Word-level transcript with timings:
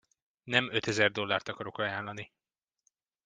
Nem 0.43 0.69
ötezer 0.73 1.11
dollárt 1.11 1.47
akarok 1.47 1.77
ajánlani! 1.77 2.31